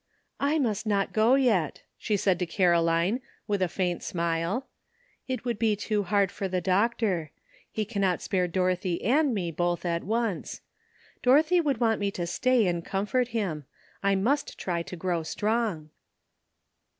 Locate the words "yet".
1.35-1.83